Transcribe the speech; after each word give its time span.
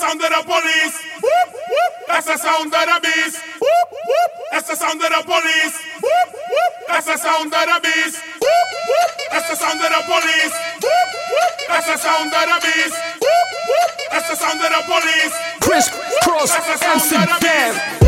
sound 0.00 0.22
of 0.24 0.30
the 0.32 0.42
police. 0.48 0.96
Whoop, 1.20 1.50
whoop. 1.52 1.92
That's 2.08 2.26
the 2.26 2.38
sound 2.40 2.72
of 2.72 2.84
the 2.88 2.98
beast. 3.04 3.36
Whoop, 3.60 3.88
whoop. 3.92 4.30
That's 4.50 4.68
the 4.68 4.76
sound 4.76 4.96
of 4.96 5.10
the 5.12 5.22
police. 5.28 5.76
Whoop, 6.00 6.28
whoop. 6.32 6.72
That's 6.88 7.06
the 7.06 7.16
sound 7.20 7.52
of 7.52 7.64
the 7.68 7.78
beast. 7.84 8.16
Whoop, 8.40 8.68
whoop. 8.88 9.10
That's 9.28 9.48
the 9.52 9.56
sound 9.60 9.80
of 9.84 9.90
the 9.92 10.00
police. 10.08 10.54
Whoop, 10.80 11.10
whoop. 11.28 11.52
That's 11.68 11.86
the 11.86 11.98
sound 12.00 12.32
of 12.32 12.44
the 12.48 12.58
beast. 12.64 12.96
Whoop, 13.20 13.48
whoop. 13.68 13.90
That's 14.10 14.28
the 14.32 14.36
sound 14.40 14.60
of 14.64 14.70
the 14.72 14.82
police. 14.88 15.34
Chris 15.60 15.86
Cross, 16.24 16.56
MC 16.80 17.16
Bam. 17.44 17.99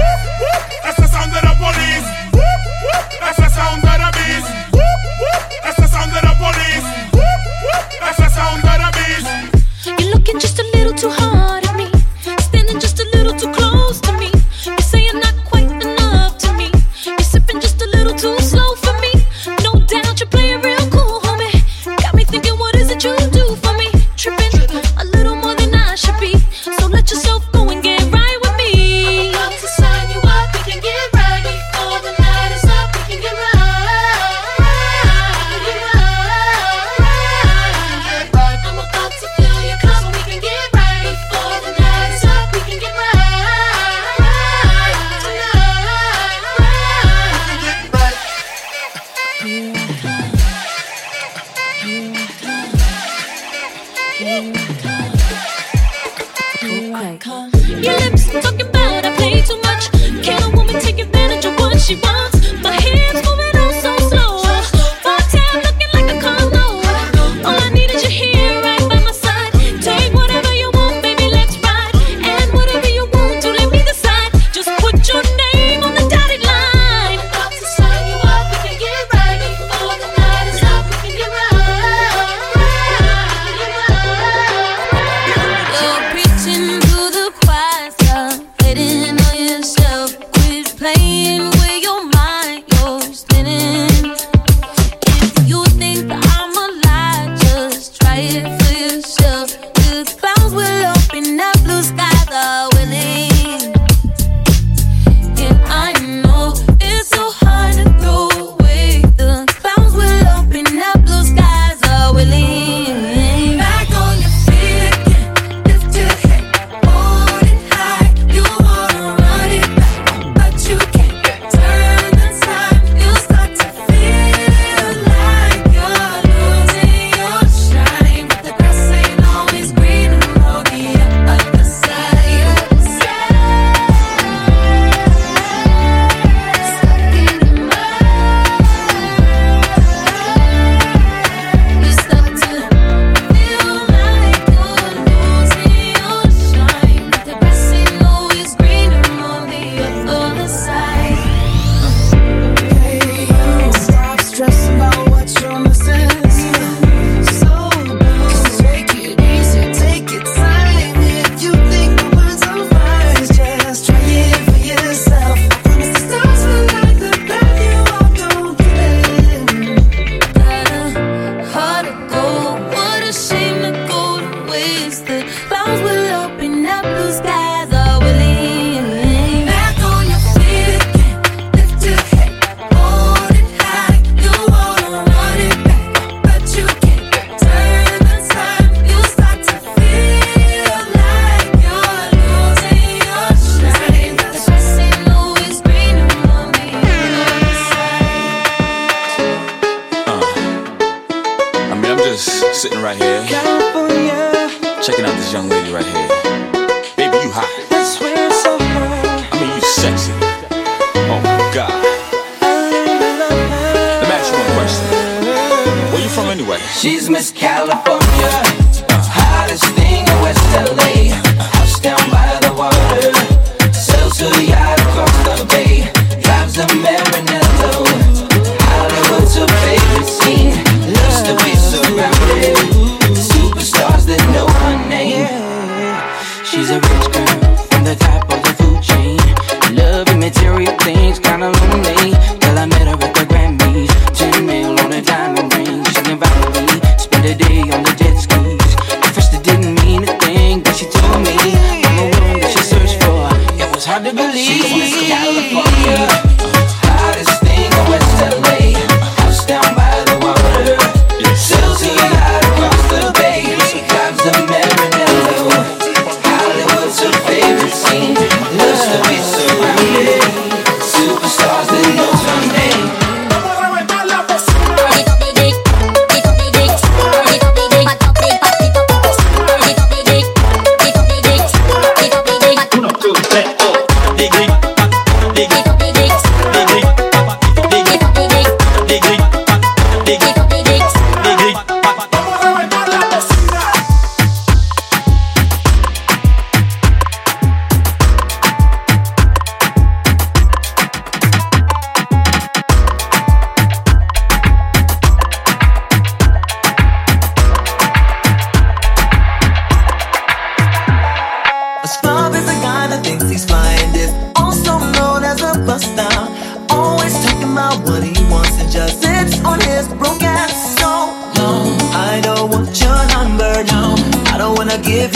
gonna 324.73 324.83
give 324.85 325.12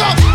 up. 0.01 0.28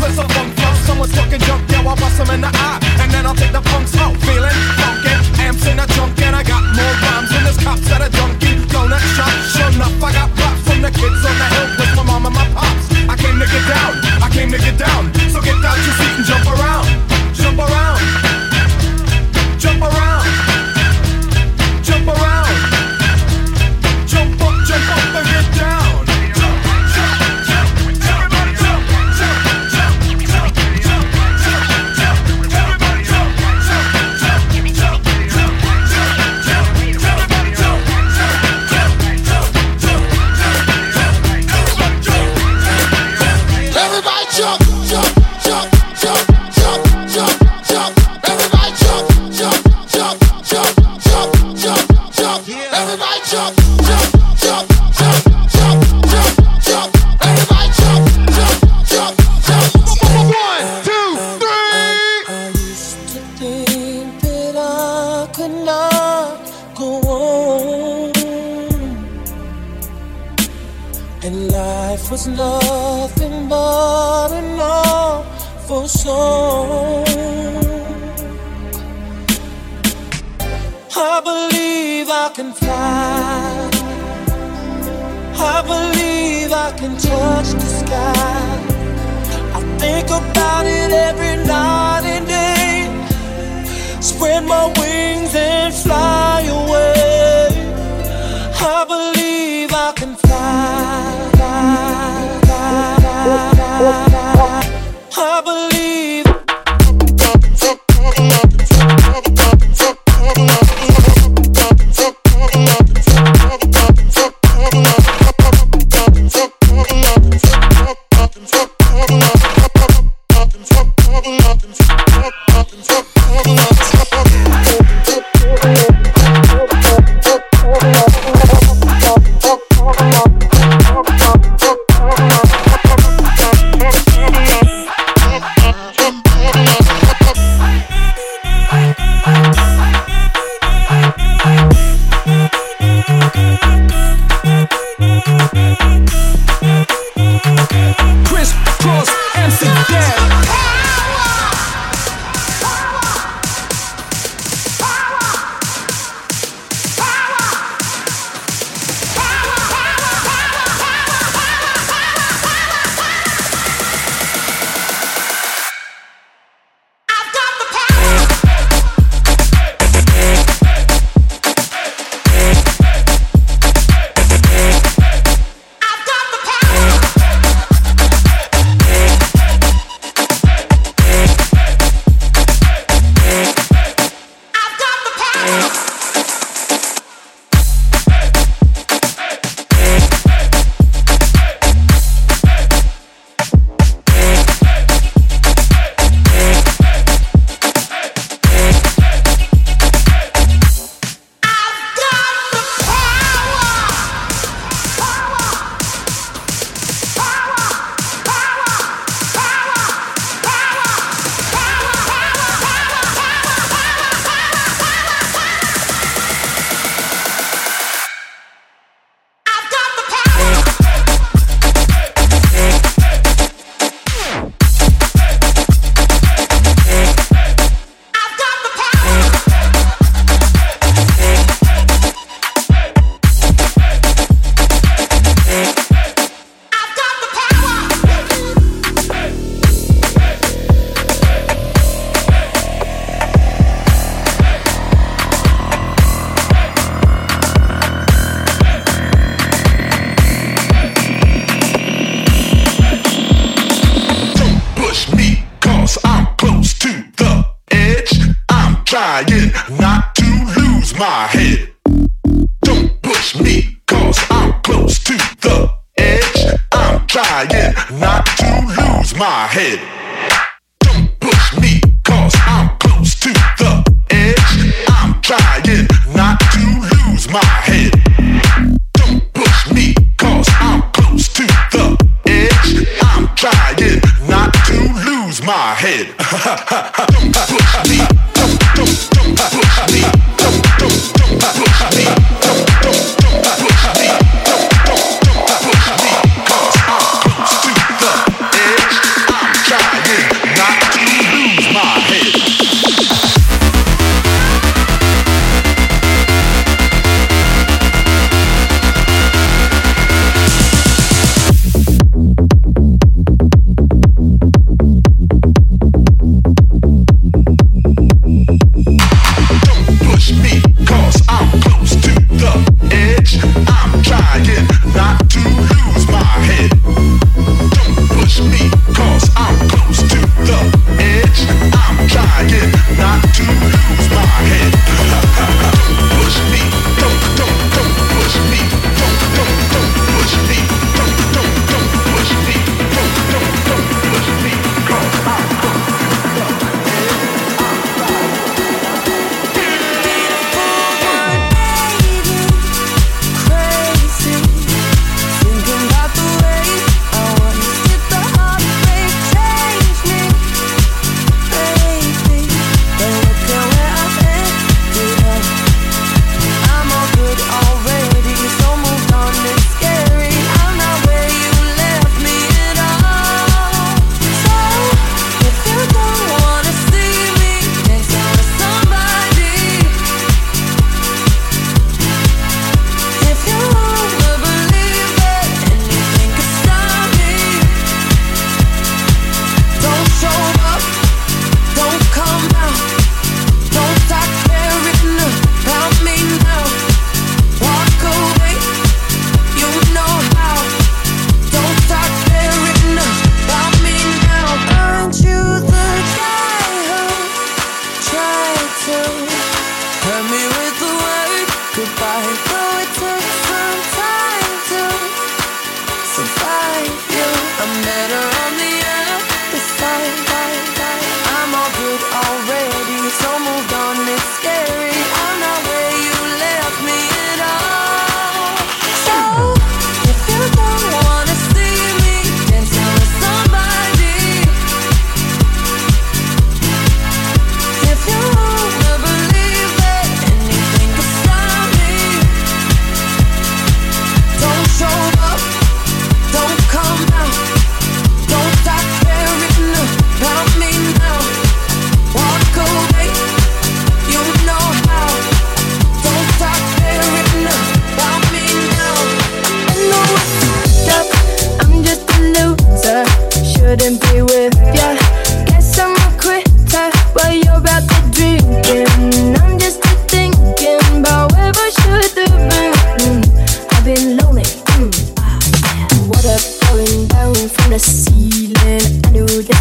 let's 0.00 0.18
a 0.18 0.26
funk 0.28 0.52
flow. 0.56 0.74
Someone's 0.86 1.12
talking 1.12 1.40
junk, 1.40 1.62
yo, 1.70 1.80
I 1.80 1.94
bust 1.94 2.18
them 2.18 2.30
in 2.30 2.40
the 2.40 2.50
eye. 2.52 2.80
And 3.00 3.08
then 3.12 3.26
I'll 3.26 3.34
take 3.34 3.52
the 3.52 3.62
funk 3.62 3.86
out, 3.96 4.14
feeling 4.24 4.58
funky. 4.78 5.14
Amps 5.42 5.66
in 5.66 5.78
a 5.78 5.86
junk, 5.94 6.18
and 6.22 6.34
I 6.36 6.42
got 6.42 6.62
more 6.74 6.94
rhymes 7.02 7.30
than 7.30 7.44
this 7.44 7.58
cops 7.62 7.90
at 7.90 8.02
a 8.02 8.10
junkie 8.10 8.56
donut 8.72 9.02
shop. 9.16 9.32
Sure 9.52 9.70
enough, 9.70 9.96
I 10.02 10.12
got 10.12 10.28
props 10.34 10.62
from 10.66 10.82
the 10.82 10.90
kids 10.90 11.22
on 11.24 11.36
the 11.38 11.48
hill 11.54 11.68
with 11.78 11.92
my 11.96 12.02
mom 12.02 12.26
and 12.26 12.34
my 12.34 12.46
pops. 12.54 12.84
I 13.08 13.14
came 13.16 13.38
to 13.38 13.46
get 13.46 13.64
down, 13.68 13.92
I 14.22 14.28
came 14.32 14.50
to 14.50 14.58
get 14.58 14.76
down. 14.78 15.12
So 15.32 15.40
get 15.40 15.58
out 15.64 15.78
your 15.78 15.94
seat 15.98 16.14
and 16.18 16.24
jump 16.24 16.46
around. 16.46 16.85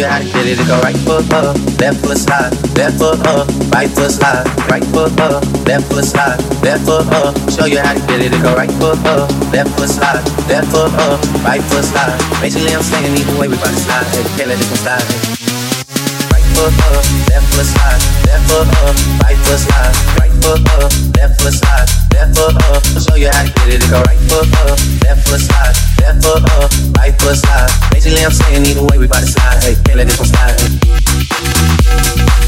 you 0.03 0.09
how 0.09 0.19
to 0.19 0.25
get 0.25 0.45
it. 0.45 0.59
It 0.59 0.67
go 0.67 0.79
right 0.81 0.97
foot 1.07 1.31
up, 1.31 1.55
left 1.79 2.03
foot 2.03 2.17
slide, 2.17 2.51
left 2.75 2.99
foot 2.99 3.23
up, 3.27 3.47
right 3.71 3.89
foot 3.89 4.11
slide, 4.11 4.43
right 4.67 4.83
foot 4.91 5.15
up, 5.19 5.43
left 5.65 5.87
foot 5.87 6.03
slide, 6.03 6.39
left 6.61 6.83
foot 6.83 7.07
up. 7.07 7.31
Show 7.49 7.65
you 7.65 7.79
how 7.79 7.93
to 7.93 8.01
get 8.07 8.19
it. 8.19 8.33
It 8.33 8.41
go 8.43 8.53
right 8.55 8.71
foot 8.79 8.99
up, 9.07 9.31
left 9.53 9.71
foot 9.79 9.89
slide, 9.89 10.19
left 10.51 10.71
foot 10.71 10.91
up, 11.07 11.19
right 11.43 11.63
foot 11.63 11.85
slide. 11.85 12.19
Basically, 12.41 12.73
I'm 12.75 12.83
slinging 12.83 13.15
either 13.15 13.39
way, 13.39 13.47
we 13.47 13.55
bout 13.55 13.71
to 13.71 13.79
slide. 13.79 14.07
Hey, 14.11 14.23
can't 14.35 14.49
let 14.51 14.59
it 14.59 14.67
go 14.67 14.75
slide. 14.75 15.07
Right 16.35 16.47
foot 16.51 16.73
up, 16.91 17.03
left 17.31 17.47
foot 17.55 17.67
slide, 17.71 18.01
left 18.27 18.43
foot 18.51 18.67
up, 18.83 18.95
right 19.23 19.39
foot 19.47 19.59
slide, 19.59 19.95
right 20.19 20.33
foot 20.43 20.61
up 20.83 21.02
left 21.23 21.41
foot 21.41 21.53
slide, 21.53 21.87
left 22.13 22.35
foot 22.35 22.55
up. 22.67 22.83
Show 22.99 23.15
you 23.15 23.29
how 23.31 23.43
to 23.43 23.51
get 23.53 23.67
it. 23.69 23.83
It 23.83 23.89
go 23.89 24.01
right 24.01 24.19
foot 24.27 24.47
up, 24.67 24.77
left 25.07 25.27
foot 25.27 25.39
left 26.03 26.23
foot 26.23 26.43
up, 26.59 26.71
right 26.97 27.15
foot. 27.21 27.39
Basically, 27.91 28.23
I'm 28.25 28.31
saying 28.31 28.65
either 28.65 28.83
way, 28.83 28.97
we 28.97 29.07
bout 29.07 29.21
to 29.21 29.27
slide. 29.27 29.63
Hey, 29.63 29.75
can't 29.85 29.97
let 29.97 30.07
this 30.07 30.19
one 30.19 30.27
slide. 30.27 30.59
Hey. 30.59 32.42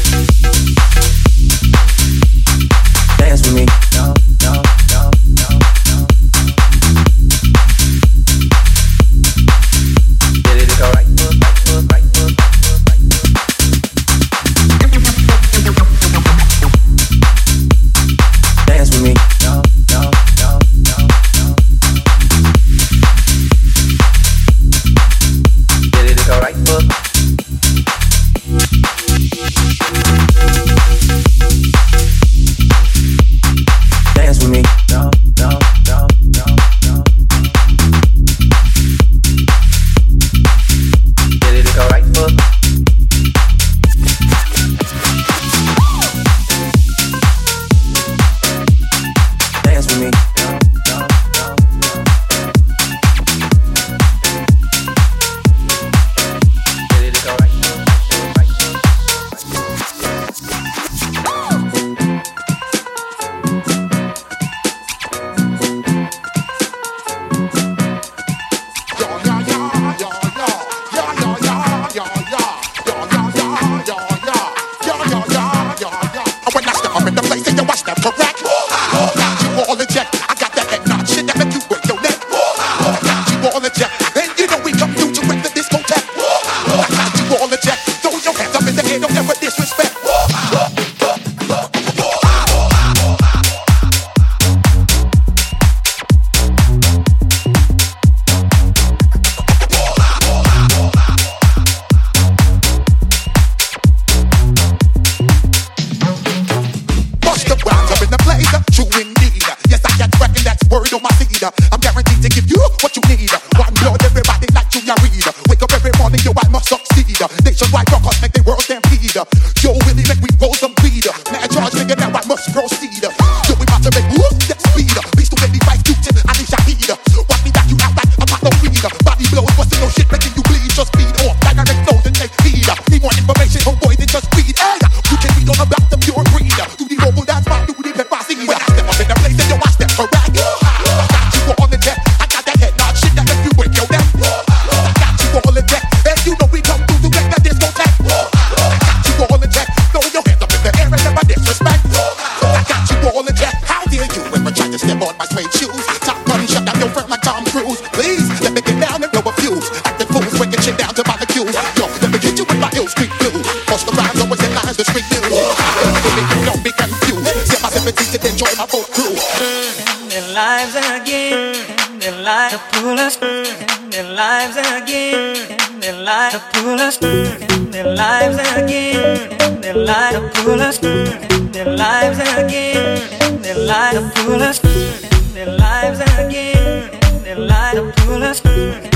us 176.86 177.02
in 177.02 177.70
their 177.72 177.96
lives 177.96 178.38
again, 178.56 179.32
in 179.42 179.60
their 179.60 179.74
light 179.74 180.12
to 180.12 180.56
in 180.84 181.50
their 181.50 181.76
lives 181.76 182.18
again, 182.18 183.02
in 183.22 183.42
their 183.42 183.58
light 183.58 183.94
to 183.94 184.34
in 184.64 185.34
their 185.34 185.58
lives 185.58 185.98
again, 186.18 186.90
in 187.02 187.24
their. 187.24 188.95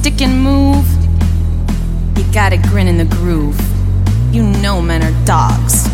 stick 0.00 0.20
and 0.22 0.42
move. 0.42 0.86
You 2.16 2.24
gotta 2.32 2.56
grin 2.56 2.86
in 2.86 2.98
the 2.98 3.04
groove. 3.16 3.58
You 4.32 4.42
know 4.42 4.80
men 4.80 5.02
are 5.02 5.24
dogs. 5.24 5.88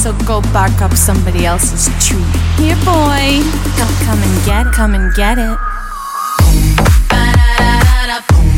So 0.00 0.12
go 0.26 0.40
bark 0.52 0.80
up 0.80 0.92
somebody 0.94 1.44
else's 1.44 1.86
tree. 2.06 2.22
Here, 2.56 2.76
boy. 2.84 3.42
Come, 3.78 3.94
come 4.06 4.22
and 4.22 4.46
get, 4.46 4.72
come 4.72 4.94
and 4.94 5.14
get 5.14 5.38
it. 5.38 5.58
Boom. 8.28 8.57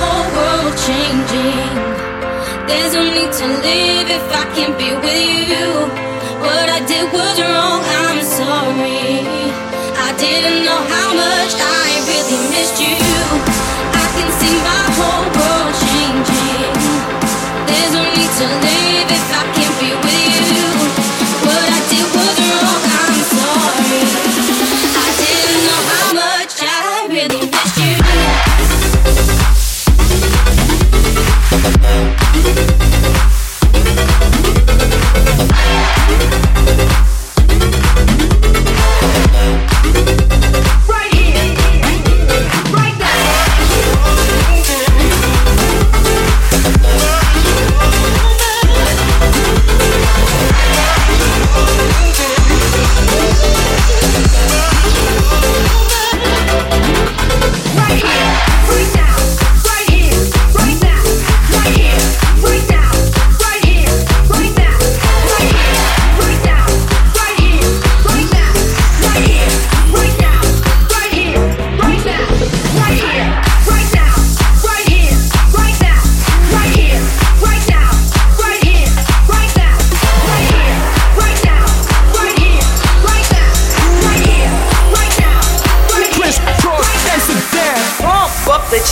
whole 0.00 0.28
world 0.36 0.74
changing. 0.86 1.74
There's 2.68 2.92
no 2.94 3.04
need 3.16 3.32
to 3.40 3.46
live 3.66 4.06
if 4.18 4.26
I 4.40 4.44
can't 4.54 4.76
be 4.78 4.90
with 5.04 5.48
you. 5.52 5.68
What 6.44 6.66
I 6.78 6.80
did 6.90 7.06
was 7.12 7.36
wrong, 7.40 7.80
I'm 8.02 8.20
sorry. 8.22 9.18
I 10.06 10.10
didn't 10.24 10.60
know 10.66 10.80
how 10.94 11.08
much 11.24 11.52
I 11.58 11.86
really 12.10 12.40
missed 12.54 12.78
you. 12.86 12.98
I 14.02 14.06
can 14.16 14.28
see 14.40 14.56
my 14.70 14.84
whole 14.98 15.26
world 15.38 15.74
changing. 15.86 16.74
There's 17.68 17.92
no 17.96 18.02
need 18.16 18.32
to 18.40 18.46
live 18.66 19.08
if 19.18 19.26
I 19.40 19.42
can't 19.56 19.76
be 19.80 19.90
with 19.94 20.02
you. 20.04 20.07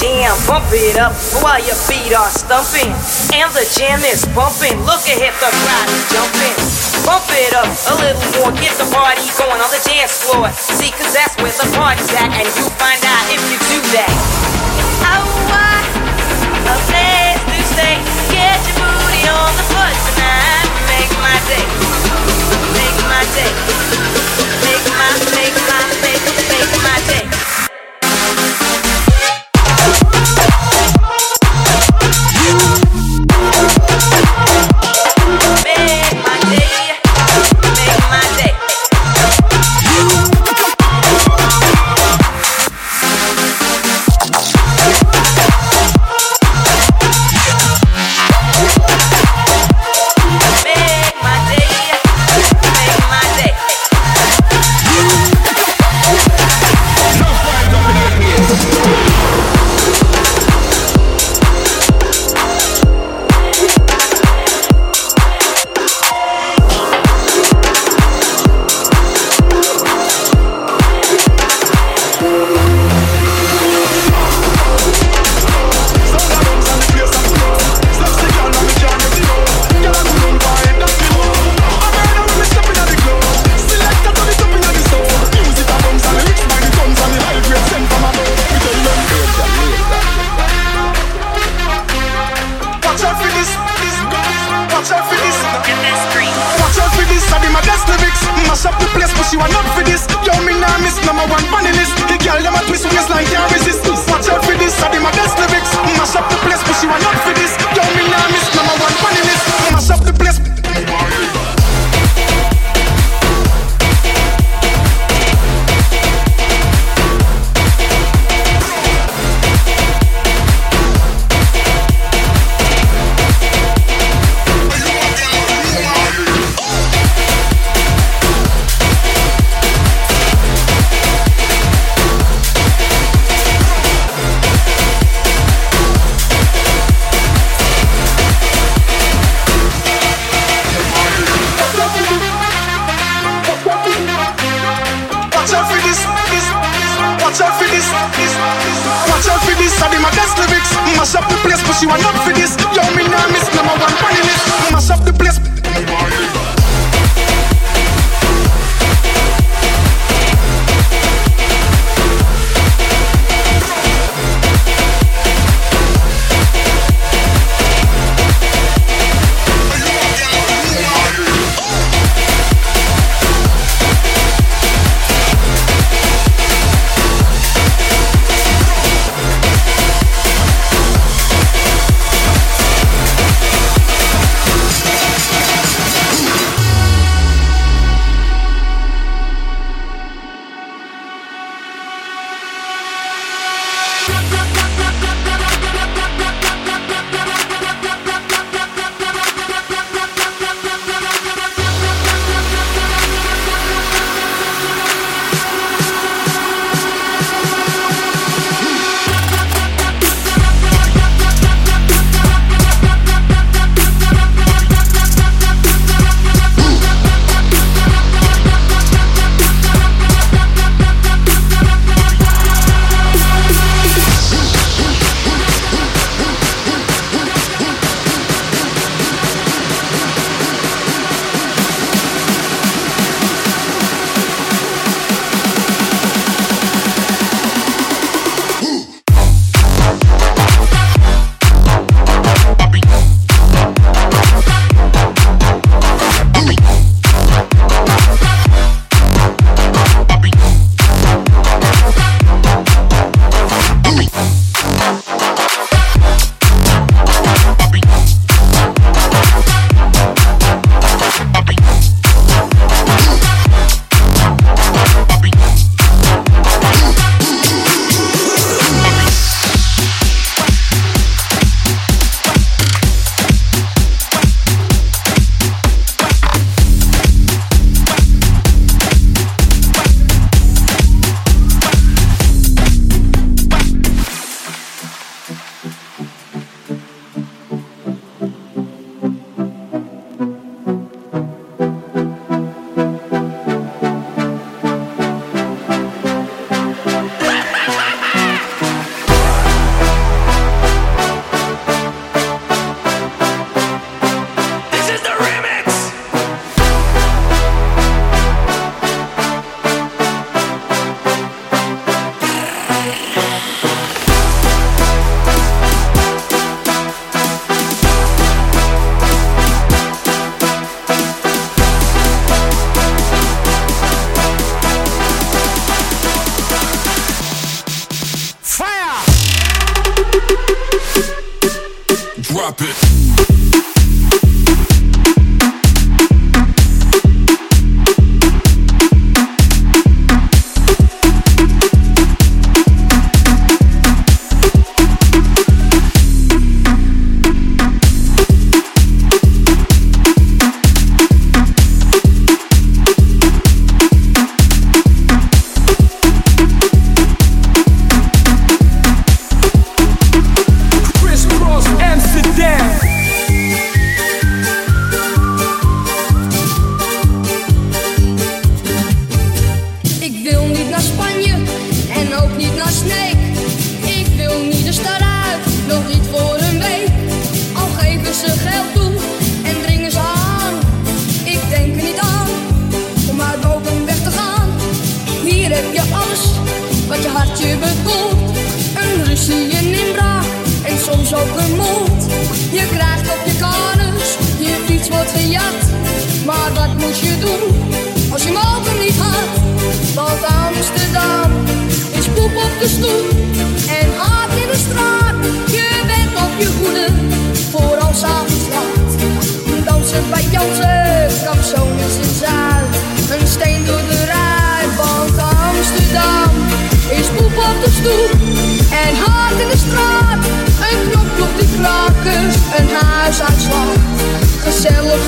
Jam, 0.01 0.36
bump 0.44 0.68
it 0.72 0.97
up 1.01 1.12
while 1.40 1.61
your 1.64 1.78
feet 1.88 2.12
are 2.12 2.28
stumping. 2.28 2.92
And 3.32 3.49
the 3.57 3.64
jam 3.76 4.01
is 4.05 4.24
bumping. 4.36 4.76
Look 4.84 5.05
ahead, 5.09 5.32
the 5.40 5.51
crowd 5.64 5.88
is 5.88 6.05
jumping. 6.12 6.55
Bump 7.05 7.26
it 7.32 7.53
up 7.57 7.68
a 7.68 7.94
little 8.01 8.26
more, 8.36 8.53
get 8.61 8.74
the 8.76 8.88
party 8.92 9.24
going 9.40 9.61
on 9.61 9.70
the 9.72 9.82
dance 9.84 10.16
floor. 10.26 10.51
See, 10.53 10.92
cause 10.92 11.12
that's 11.14 11.36
where 11.40 11.53
the 11.53 11.68
party's 11.76 12.11
at, 12.12 12.28
and 12.28 12.49
you 12.49 12.64
find 12.76 13.01
out 13.05 13.24
if 13.32 13.40
you 13.49 13.57
do 13.72 13.78
that. 13.97 14.12
Oh, 15.07 15.47
a 16.66 16.76
place 16.90 17.38
to 17.47 17.59
stay. 17.74 17.97
Get 18.34 18.59
your 18.66 18.76
booty 18.82 19.22
on 19.30 19.53
the 19.55 19.64
tonight. 20.12 20.66
Make 20.90 21.12
my 21.22 21.36
day. 21.47 21.66
Make 22.74 22.99
my 23.07 23.22
day. 23.38 23.53
Make 24.66 24.86
my, 24.92 25.09
make 25.30 25.57
my, 25.70 25.80
make, 26.03 26.24
make 26.51 26.72
my 26.82 26.99
day. 27.07 27.26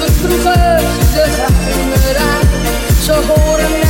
vroeger 0.06 0.80
de 1.12 1.24
geheimen 1.36 2.12
raad. 2.12 2.46
Ze 3.02 3.12
horen 3.12 3.87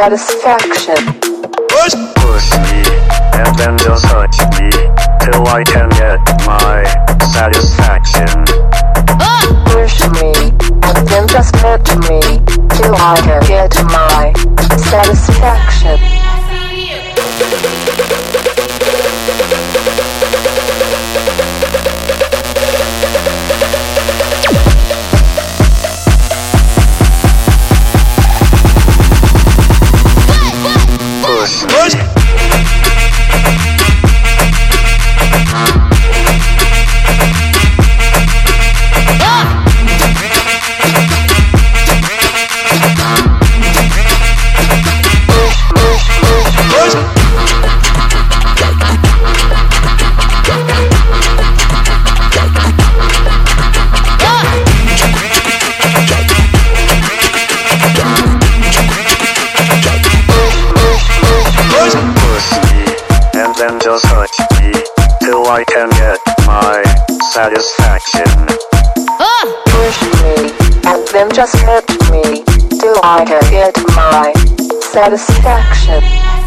satisfaction. 0.00 1.19
satisfaction. 67.40 68.26
Ah! 69.18 69.46
Push 69.72 70.02
me, 70.20 70.52
and 70.84 71.08
then 71.08 71.30
just 71.32 71.56
hit 71.56 71.88
me, 72.12 72.44
till 72.78 73.00
I 73.02 73.24
can 73.24 73.40
get 73.50 73.74
my 73.96 74.30
satisfaction. 74.92 76.39